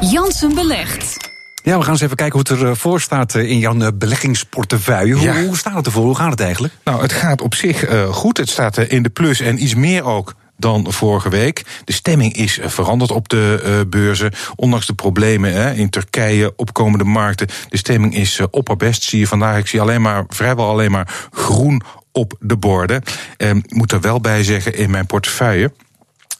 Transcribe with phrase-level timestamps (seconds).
[0.00, 1.16] Jansen belegt.
[1.62, 3.88] Ja, we gaan eens even kijken hoe het ervoor eh, staat eh, in jouw eh,
[3.94, 5.14] beleggingsportefeuille.
[5.14, 6.04] Hoe, hoe, staat het ervoor?
[6.04, 6.74] Hoe gaat het eigenlijk?
[6.84, 8.36] Nou, het gaat op zich goed.
[8.36, 11.64] Het staat in de plus en iets meer ook dan vorige week.
[11.84, 14.32] De stemming is veranderd op de beurzen.
[14.56, 17.48] Ondanks de problemen in Turkije, opkomende markten.
[17.68, 19.02] De stemming is opperbest.
[19.02, 21.82] Zie je vandaag, ik zie alleen maar, vrijwel alleen maar groen
[22.12, 23.02] op de borden.
[23.36, 25.72] Ik moet er wel bij zeggen, in mijn portefeuille.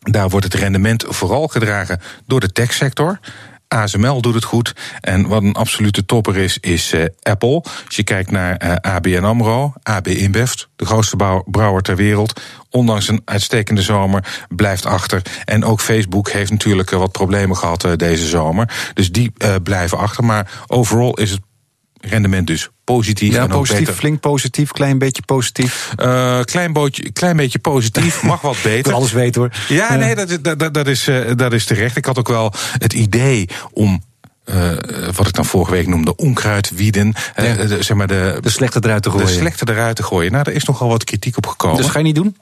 [0.00, 3.18] Daar wordt het rendement vooral gedragen door de techsector.
[3.68, 4.74] ASML doet het goed.
[5.00, 7.62] En wat een absolute topper is, is uh, Apple.
[7.86, 12.40] Als je kijkt naar eh, ABN AMRO, AB InBev, de grootste brouwer ter wereld.
[12.70, 15.22] Ondanks een uitstekende zomer, blijft achter.
[15.44, 18.90] En ook Facebook heeft natuurlijk uh, wat problemen gehad deze zomer.
[18.94, 19.32] Dus die
[19.62, 20.24] blijven achter.
[20.24, 21.40] Maar overal is het
[22.00, 23.32] rendement dus positief.
[23.32, 25.92] Ja, en positief, flink positief, klein beetje positief.
[25.96, 28.92] Uh, klein, bootje, klein beetje positief, mag wat beter.
[28.92, 29.50] alles weten hoor.
[29.68, 31.96] Ja, nee, dat, dat, dat, is, uh, dat is terecht.
[31.96, 34.02] Ik had ook wel het idee om
[34.44, 34.72] uh,
[35.16, 37.14] wat ik dan vorige week noemde, onkruidwieden.
[37.36, 37.54] Ja.
[37.54, 39.26] de, zeg maar de, de slechte eruit te gooien.
[39.26, 40.32] De slechte eruit te gooien.
[40.32, 41.76] Nou, daar is nogal wat kritiek op gekomen.
[41.76, 42.36] Dus ga je niet doen?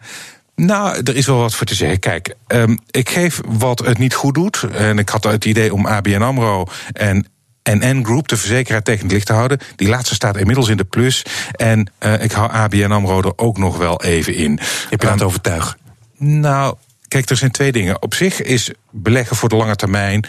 [0.55, 1.99] Nou, er is wel wat voor te zeggen.
[1.99, 4.63] Kijk, um, ik geef wat het niet goed doet.
[4.73, 7.27] En ik had het idee om ABN AMRO en
[7.75, 9.59] NN Group, de verzekeraar, tegen het licht te houden.
[9.77, 11.23] Die laatste staat inmiddels in de plus.
[11.53, 14.59] En uh, ik hou ABN AMRO er ook nog wel even in.
[14.91, 15.79] Heb je laten um, overtuigen?
[16.17, 16.77] Nou,
[17.09, 18.03] kijk, er zijn twee dingen.
[18.03, 20.27] Op zich is beleggen voor de lange termijn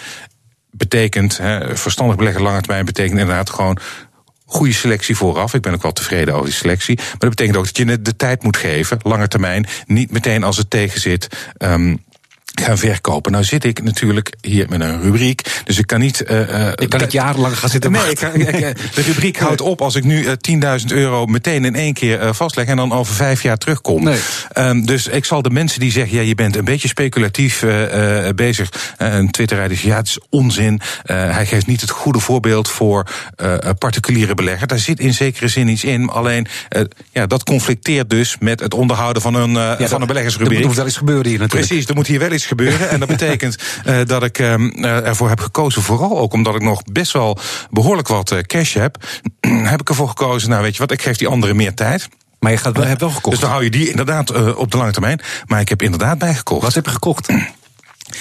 [0.72, 3.80] betekent, hè, verstandig beleggen lange termijn betekent inderdaad gewoon
[4.46, 5.54] goede selectie vooraf.
[5.54, 6.96] Ik ben ook wel tevreden over die selectie.
[6.96, 9.68] Maar dat betekent ook dat je de tijd moet geven, lange termijn.
[9.86, 11.28] Niet meteen als het tegen zit.
[11.58, 12.04] Um,
[12.62, 13.32] gaan verkopen.
[13.32, 16.24] Nou zit ik natuurlijk hier met een rubriek, dus ik kan niet...
[16.30, 18.20] Uh, ik kan niet jarenlang gaan zitten Nee, ik,
[18.96, 22.66] de rubriek houdt op als ik nu uh, 10.000 euro meteen in één keer vastleg...
[22.66, 24.04] en dan over vijf jaar terugkom.
[24.04, 24.20] Nee.
[24.58, 28.30] Um, dus ik zal de mensen die zeggen, ja, je bent een beetje speculatief uh,
[28.36, 28.94] bezig...
[28.98, 30.82] een twitter dus ja, het is onzin.
[31.06, 33.08] hij geeft niet het goede voorbeeld voor
[33.78, 34.68] particuliere belegger.
[34.68, 36.48] Daar zit in zekere zin iets in, alleen
[37.12, 38.36] ja, dat conflicteert dus...
[38.40, 40.60] met het onderhouden van een, ja, van een beleggersrubriek.
[40.60, 41.68] Er moet wel eens gebeuren hier natuurlijk.
[41.68, 42.90] Precies, er moet hier wel iets gebeuren.
[42.90, 46.84] En dat betekent uh, dat ik uh, ervoor heb gekozen, vooral ook omdat ik nog
[46.84, 47.38] best wel
[47.70, 48.98] behoorlijk wat uh, cash heb,
[49.72, 52.10] heb ik ervoor gekozen, nou weet je wat, ik geef die anderen meer tijd.
[52.40, 53.32] Maar je gaat wel, hebt wel gekocht.
[53.32, 55.22] Dus dan hou je die inderdaad uh, op de lange termijn.
[55.46, 56.64] Maar ik heb inderdaad bijgekocht.
[56.64, 57.30] Wat heb je gekocht?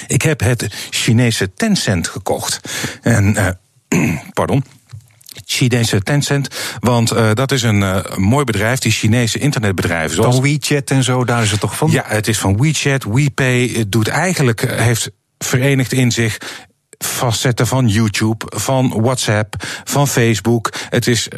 [0.07, 2.61] Ik heb het Chinese Tencent gekocht.
[3.03, 3.59] En,
[4.33, 4.65] pardon.
[5.59, 6.49] Chinese Tencent.
[6.81, 10.17] Want uh, dat is een uh, mooi bedrijf, die Chinese internetbedrijven.
[10.17, 10.35] Zoals...
[10.35, 11.91] Van WeChat en zo, daar is het toch van?
[11.91, 13.05] Ja, het is van WeChat.
[13.05, 16.39] WePay het doet eigenlijk, eh, heeft verenigd in zich
[16.99, 19.55] vastzetten van YouTube, van WhatsApp,
[19.85, 20.71] van Facebook.
[20.89, 21.29] Het is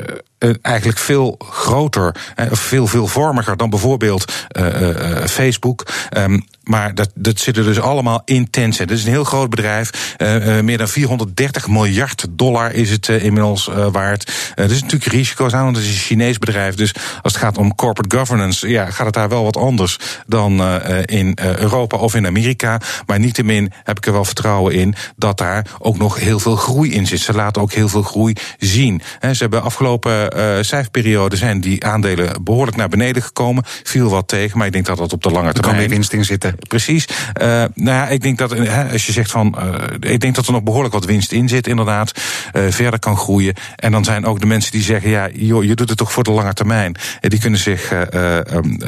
[0.63, 5.87] eigenlijk veel groter, uh, veel veelvormiger dan bijvoorbeeld uh, Facebook.
[6.17, 8.49] Um, maar dat, dat zit er dus allemaal in.
[8.51, 10.17] Het is een heel groot bedrijf.
[10.63, 14.53] meer dan 430 miljard dollar is het inmiddels waard.
[14.55, 16.75] er is natuurlijk risico's aan, want het is een Chinees bedrijf.
[16.75, 20.81] Dus als het gaat om corporate governance, ja, gaat het daar wel wat anders dan
[21.05, 22.81] in Europa of in Amerika.
[23.07, 26.93] Maar niettemin heb ik er wel vertrouwen in dat daar ook nog heel veel groei
[26.93, 27.21] in zit.
[27.21, 29.03] Ze laten ook heel veel groei zien.
[29.21, 30.30] ze hebben afgelopen
[30.61, 33.65] cijferperiode zijn die aandelen behoorlijk naar beneden gekomen.
[33.83, 35.65] Viel wat tegen, maar ik denk dat dat op de lange termijn.
[35.65, 36.55] Er kan meer winst in zitten.
[36.69, 37.09] Precies.
[37.09, 38.55] Uh, nou ja, ik denk dat
[38.93, 39.59] als je zegt van.
[40.01, 42.13] Ik denk dat er nog behoorlijk wat winst in zit, inderdaad.
[42.53, 43.55] Verder kan groeien.
[43.77, 46.25] En dan zijn ook de mensen die zeggen: ja, joh, je doet het toch voor
[46.25, 46.97] de lange termijn.
[47.21, 47.93] die kunnen zich
[48.53, 48.79] um,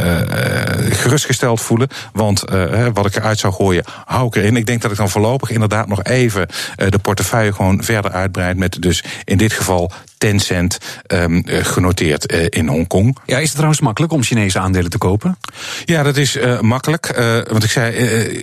[0.90, 1.88] gerustgesteld voelen.
[2.12, 2.44] Want
[2.92, 4.56] wat ik eruit zou gooien, hou ik erin.
[4.56, 8.56] Ik denk dat ik dan voorlopig inderdaad nog even de portefeuille gewoon verder uitbreid.
[8.56, 9.92] Met dus in dit geval
[10.22, 13.16] Tencent um, genoteerd uh, in Hongkong.
[13.26, 15.38] Ja, is het trouwens makkelijk om Chinese aandelen te kopen?
[15.84, 17.16] Ja, dat is uh, makkelijk.
[17.50, 18.42] Want ik zei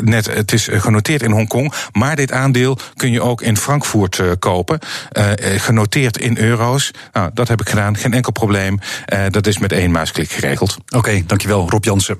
[0.00, 1.72] net, het is genoteerd in Hongkong.
[1.92, 4.78] Maar dit aandeel kun je ook in Frankfurt kopen.
[5.56, 6.90] genoteerd in euro's.
[7.12, 7.96] Nou, dat heb ik gedaan.
[7.96, 8.78] Geen enkel probleem.
[9.28, 10.76] dat is met één muisklik geregeld.
[10.86, 12.18] Oké, okay, dankjewel Rob Jansen.